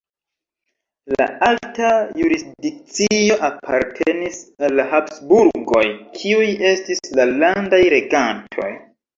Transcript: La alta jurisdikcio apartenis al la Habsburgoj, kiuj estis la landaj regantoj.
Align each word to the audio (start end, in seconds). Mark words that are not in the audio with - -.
La 1.13 1.25
alta 1.47 1.91
jurisdikcio 2.21 3.37
apartenis 3.49 4.41
al 4.65 4.75
la 4.81 4.87
Habsburgoj, 4.95 5.85
kiuj 6.19 6.49
estis 6.73 7.05
la 7.21 7.29
landaj 7.37 7.85
regantoj. 7.99 8.69